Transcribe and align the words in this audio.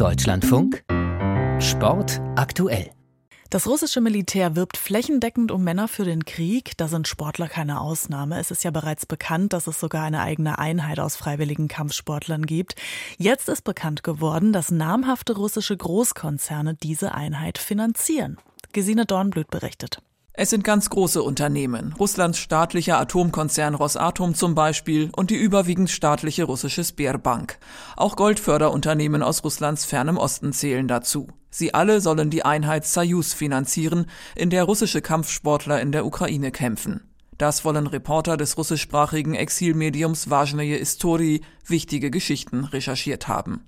Deutschlandfunk 0.00 0.82
Sport 1.58 2.22
aktuell. 2.34 2.90
Das 3.50 3.66
russische 3.66 4.00
Militär 4.00 4.56
wirbt 4.56 4.78
flächendeckend 4.78 5.52
um 5.52 5.62
Männer 5.62 5.88
für 5.88 6.06
den 6.06 6.24
Krieg. 6.24 6.74
Da 6.78 6.88
sind 6.88 7.06
Sportler 7.06 7.48
keine 7.48 7.82
Ausnahme. 7.82 8.40
Es 8.40 8.50
ist 8.50 8.64
ja 8.64 8.70
bereits 8.70 9.04
bekannt, 9.04 9.52
dass 9.52 9.66
es 9.66 9.78
sogar 9.78 10.04
eine 10.04 10.22
eigene 10.22 10.58
Einheit 10.58 11.00
aus 11.00 11.16
freiwilligen 11.16 11.68
Kampfsportlern 11.68 12.46
gibt. 12.46 12.76
Jetzt 13.18 13.50
ist 13.50 13.60
bekannt 13.60 14.02
geworden, 14.02 14.54
dass 14.54 14.70
namhafte 14.70 15.36
russische 15.36 15.76
Großkonzerne 15.76 16.76
diese 16.76 17.12
Einheit 17.12 17.58
finanzieren. 17.58 18.38
Gesine 18.72 19.04
Dornblüt 19.04 19.50
berichtet. 19.50 20.00
Es 20.39 20.49
sind 20.49 20.65
ganz 20.65 20.89
große 20.89 21.23
Unternehmen, 21.23 21.93
Russlands 21.97 22.39
staatlicher 22.39 22.99
Atomkonzern 22.99 23.73
Rosatom 23.73 24.35
zum 24.35 24.53
Beispiel 24.53 25.09
und 25.15 25.29
die 25.29 25.37
überwiegend 25.37 25.89
staatliche 25.89 26.43
russische 26.43 26.83
Sberbank. 26.83 27.57
Auch 27.95 28.17
Goldförderunternehmen 28.17 29.23
aus 29.23 29.45
Russlands 29.45 29.85
fernem 29.85 30.17
Osten 30.17 30.51
zählen 30.51 30.89
dazu. 30.89 31.29
Sie 31.51 31.73
alle 31.73 32.01
sollen 32.01 32.31
die 32.31 32.43
Einheit 32.43 32.85
Soyuz 32.85 33.33
finanzieren, 33.33 34.07
in 34.35 34.49
der 34.49 34.65
russische 34.65 35.01
Kampfsportler 35.01 35.79
in 35.79 35.93
der 35.93 36.05
Ukraine 36.05 36.51
kämpfen. 36.51 37.09
Das 37.37 37.63
wollen 37.63 37.87
Reporter 37.87 38.35
des 38.35 38.57
russischsprachigen 38.57 39.35
Exilmediums 39.35 40.29
Важные 40.29 40.77
Истории 40.77 41.45
wichtige 41.65 42.11
Geschichten 42.11 42.65
recherchiert 42.65 43.29
haben. 43.29 43.63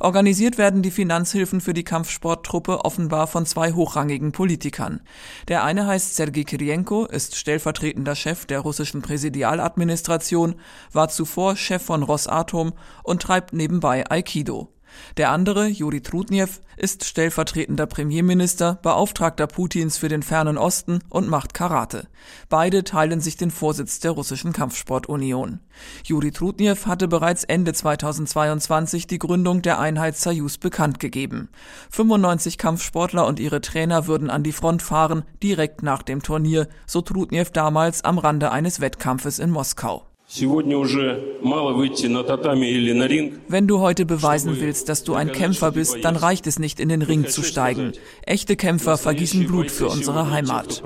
Organisiert 0.00 0.58
werden 0.58 0.82
die 0.82 0.90
Finanzhilfen 0.90 1.60
für 1.60 1.74
die 1.74 1.84
Kampfsporttruppe 1.84 2.84
offenbar 2.84 3.26
von 3.26 3.46
zwei 3.46 3.72
hochrangigen 3.72 4.32
Politikern. 4.32 5.00
Der 5.48 5.64
eine 5.64 5.86
heißt 5.86 6.16
Sergei 6.16 6.44
Kirienko, 6.44 7.06
ist 7.06 7.36
stellvertretender 7.36 8.14
Chef 8.14 8.46
der 8.46 8.60
russischen 8.60 9.02
Präsidialadministration, 9.02 10.56
war 10.92 11.08
zuvor 11.08 11.56
Chef 11.56 11.82
von 11.82 12.02
Rosatom 12.02 12.72
und 13.02 13.22
treibt 13.22 13.52
nebenbei 13.52 14.10
Aikido. 14.10 14.73
Der 15.16 15.30
andere, 15.30 15.66
Juri 15.66 16.00
Trudniew, 16.00 16.48
ist 16.76 17.04
stellvertretender 17.04 17.86
Premierminister, 17.86 18.78
Beauftragter 18.82 19.46
Putins 19.46 19.96
für 19.96 20.08
den 20.08 20.22
fernen 20.22 20.58
Osten 20.58 21.00
und 21.08 21.28
macht 21.28 21.54
Karate. 21.54 22.08
Beide 22.48 22.84
teilen 22.84 23.20
sich 23.20 23.36
den 23.36 23.50
Vorsitz 23.50 24.00
der 24.00 24.12
russischen 24.12 24.52
Kampfsportunion. 24.52 25.60
Juri 26.04 26.32
Trudniew 26.32 26.86
hatte 26.86 27.08
bereits 27.08 27.44
Ende 27.44 27.72
2022 27.72 29.06
die 29.06 29.18
Gründung 29.18 29.62
der 29.62 29.78
Einheit 29.78 30.16
Soyuz 30.16 30.58
bekannt 30.58 31.00
gegeben. 31.00 31.48
95 31.90 32.58
Kampfsportler 32.58 33.26
und 33.26 33.40
ihre 33.40 33.60
Trainer 33.60 34.06
würden 34.06 34.30
an 34.30 34.42
die 34.42 34.52
Front 34.52 34.82
fahren, 34.82 35.24
direkt 35.42 35.82
nach 35.82 36.02
dem 36.02 36.22
Turnier, 36.22 36.68
so 36.86 37.00
Trudniew 37.00 37.46
damals 37.52 38.04
am 38.04 38.18
Rande 38.18 38.50
eines 38.50 38.80
Wettkampfes 38.80 39.38
in 39.38 39.50
Moskau. 39.50 40.06
Wenn 43.48 43.68
du 43.68 43.80
heute 43.80 44.06
beweisen 44.06 44.56
willst, 44.58 44.88
dass 44.88 45.04
du 45.04 45.14
ein 45.14 45.30
Kämpfer 45.30 45.70
bist, 45.72 46.02
dann 46.02 46.16
reicht 46.16 46.46
es 46.46 46.58
nicht, 46.58 46.80
in 46.80 46.88
den 46.88 47.02
Ring 47.02 47.28
zu 47.28 47.42
steigen. 47.42 47.92
Echte 48.24 48.56
Kämpfer 48.56 48.96
vergießen 48.96 49.46
Blut 49.46 49.70
für 49.70 49.86
unsere 49.86 50.30
Heimat. 50.30 50.82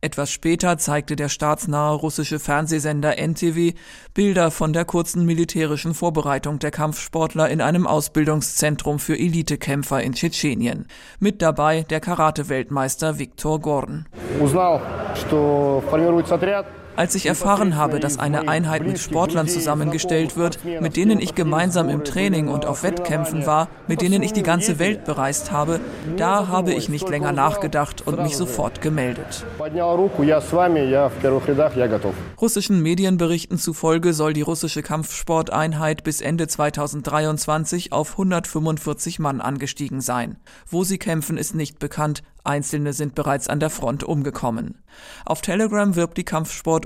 Etwas 0.00 0.30
später 0.30 0.76
zeigte 0.76 1.14
der 1.16 1.28
staatsnahe 1.28 1.94
russische 1.94 2.40
Fernsehsender 2.40 3.16
NTV 3.16 3.74
Bilder 4.12 4.50
von 4.50 4.72
der 4.72 4.84
kurzen 4.84 5.24
militärischen 5.24 5.94
Vorbereitung 5.94 6.58
der 6.58 6.72
Kampfsportler 6.72 7.48
in 7.48 7.60
einem 7.60 7.86
Ausbildungszentrum 7.86 8.98
für 8.98 9.16
Elitekämpfer 9.16 10.02
in 10.02 10.14
Tschetschenien. 10.14 10.88
Mit 11.20 11.40
dabei 11.42 11.82
der 11.88 12.00
Karate-Weltmeister 12.00 13.18
Viktor 13.20 13.60
Gorn. 13.60 14.06
Als 16.98 17.14
ich 17.14 17.26
erfahren 17.26 17.76
habe, 17.76 18.00
dass 18.00 18.18
eine 18.18 18.48
Einheit 18.48 18.84
mit 18.84 18.98
Sportlern 18.98 19.46
zusammengestellt 19.46 20.36
wird, 20.36 20.58
mit 20.64 20.96
denen 20.96 21.20
ich 21.20 21.36
gemeinsam 21.36 21.88
im 21.90 22.02
Training 22.02 22.48
und 22.48 22.66
auf 22.66 22.82
Wettkämpfen 22.82 23.46
war, 23.46 23.68
mit 23.86 24.00
denen 24.00 24.20
ich 24.20 24.32
die 24.32 24.42
ganze 24.42 24.80
Welt 24.80 25.04
bereist 25.04 25.52
habe, 25.52 25.78
da 26.16 26.48
habe 26.48 26.74
ich 26.74 26.88
nicht 26.88 27.08
länger 27.08 27.30
nachgedacht 27.30 28.04
und 28.04 28.20
mich 28.20 28.36
sofort 28.36 28.80
gemeldet. 28.80 29.46
Russischen 32.40 32.82
Medienberichten 32.82 33.58
zufolge 33.58 34.12
soll 34.12 34.32
die 34.32 34.42
russische 34.42 34.82
Kampfsporteinheit 34.82 36.02
bis 36.02 36.20
Ende 36.20 36.48
2023 36.48 37.92
auf 37.92 38.10
145 38.10 39.20
Mann 39.20 39.40
angestiegen 39.40 40.00
sein. 40.00 40.36
Wo 40.66 40.82
sie 40.82 40.98
kämpfen, 40.98 41.36
ist 41.38 41.54
nicht 41.54 41.78
bekannt, 41.78 42.24
Einzelne 42.48 42.94
sind 42.94 43.14
bereits 43.14 43.48
an 43.48 43.60
der 43.60 43.68
Front 43.68 44.04
umgekommen. 44.04 44.76
Auf 45.26 45.42
Telegram 45.42 45.94
wirbt 45.96 46.16
die 46.16 46.24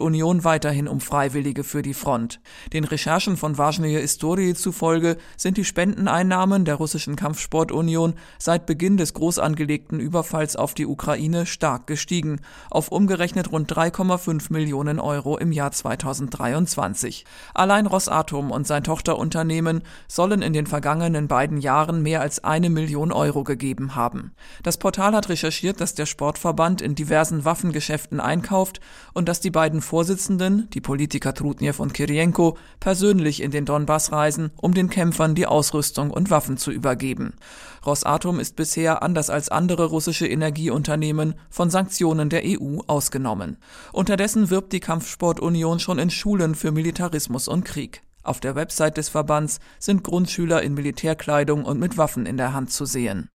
Kampfsportunion 0.00 0.42
weiterhin 0.42 0.88
um 0.88 1.00
Freiwillige 1.00 1.62
für 1.62 1.82
die 1.82 1.92
Front. 1.92 2.40
Den 2.72 2.84
Recherchen 2.84 3.36
von 3.36 3.58
Важные 3.58 4.00
Истории 4.00 4.54
zufolge 4.54 5.18
sind 5.36 5.58
die 5.58 5.66
Spendeneinnahmen 5.66 6.64
der 6.64 6.76
russischen 6.76 7.14
Kampfsportunion 7.14 8.14
seit 8.38 8.64
Beginn 8.64 8.96
des 8.96 9.12
groß 9.12 9.38
angelegten 9.38 10.00
Überfalls 10.00 10.56
auf 10.56 10.72
die 10.72 10.86
Ukraine 10.86 11.44
stark 11.44 11.86
gestiegen, 11.86 12.40
auf 12.70 12.88
umgerechnet 12.88 13.52
rund 13.52 13.70
3,5 13.70 14.50
Millionen 14.50 14.98
Euro 14.98 15.36
im 15.36 15.52
Jahr 15.52 15.72
2023. 15.72 17.26
Allein 17.52 17.86
Rosatom 17.86 18.50
und 18.50 18.66
sein 18.66 18.82
Tochterunternehmen 18.82 19.82
sollen 20.08 20.40
in 20.40 20.54
den 20.54 20.66
vergangenen 20.66 21.28
beiden 21.28 21.58
Jahren 21.58 22.02
mehr 22.02 22.22
als 22.22 22.42
eine 22.42 22.70
Million 22.70 23.12
Euro 23.12 23.44
gegeben 23.44 23.94
haben. 23.94 24.32
Das 24.62 24.78
Portal 24.78 25.12
hat 25.14 25.28
recherchiert, 25.28 25.66
recherchiert, 25.66 25.80
dass 25.80 25.94
der 25.94 26.06
Sportverband 26.06 26.80
in 26.80 26.94
diversen 26.94 27.44
Waffengeschäften 27.44 28.20
einkauft 28.20 28.80
und 29.12 29.28
dass 29.28 29.40
die 29.40 29.50
beiden 29.50 29.80
Vorsitzenden, 29.91 30.69
die 30.69 30.79
Politiker 30.79 31.33
Trutniew 31.33 31.73
und 31.79 31.93
Kirienko, 31.93 32.57
persönlich 32.79 33.41
in 33.41 33.51
den 33.51 33.65
Donbass 33.65 34.13
reisen, 34.13 34.51
um 34.55 34.73
den 34.73 34.89
Kämpfern 34.89 35.35
die 35.35 35.47
Ausrüstung 35.47 36.11
und 36.11 36.29
Waffen 36.29 36.55
zu 36.55 36.71
übergeben. 36.71 37.33
Rosatom 37.85 38.39
ist 38.39 38.55
bisher, 38.55 39.03
anders 39.03 39.29
als 39.29 39.49
andere 39.49 39.83
russische 39.83 40.25
Energieunternehmen, 40.25 41.35
von 41.49 41.69
Sanktionen 41.69 42.29
der 42.29 42.43
EU 42.45 42.79
ausgenommen. 42.87 43.57
Unterdessen 43.91 44.49
wirbt 44.49 44.71
die 44.71 44.79
Kampfsportunion 44.79 45.81
schon 45.81 45.99
in 45.99 46.09
Schulen 46.09 46.55
für 46.55 46.71
Militarismus 46.71 47.49
und 47.49 47.65
Krieg. 47.65 48.01
Auf 48.23 48.39
der 48.39 48.55
Website 48.55 48.95
des 48.95 49.09
Verbands 49.09 49.59
sind 49.77 50.05
Grundschüler 50.05 50.61
in 50.61 50.73
Militärkleidung 50.73 51.65
und 51.65 51.81
mit 51.81 51.97
Waffen 51.97 52.25
in 52.25 52.37
der 52.37 52.53
Hand 52.53 52.71
zu 52.71 52.85
sehen. 52.85 53.27